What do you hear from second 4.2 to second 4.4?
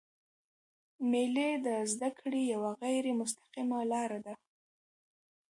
ده.